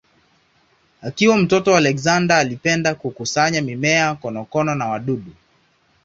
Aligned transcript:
Akiwa 1.01 1.37
mtoto 1.37 1.75
Alexander 1.77 2.37
alipenda 2.37 2.95
kukusanya 2.95 3.61
mimea, 3.61 4.15
konokono 4.15 4.75
na 4.75 4.87
wadudu. 4.87 5.31